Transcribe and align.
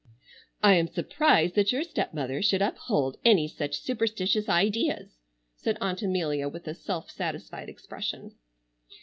"I 0.63 0.73
am 0.77 0.87
surprised 0.87 1.53
that 1.53 1.71
your 1.71 1.83
stepmother 1.83 2.41
should 2.41 2.63
uphold 2.63 3.17
any 3.23 3.47
such 3.47 3.81
superstitious 3.81 4.49
ideas," 4.49 5.19
said 5.55 5.77
Aunt 5.79 6.01
Amelia 6.01 6.49
with 6.49 6.67
a 6.67 6.73
self 6.73 7.11
satisfied 7.11 7.69
expression. 7.69 8.33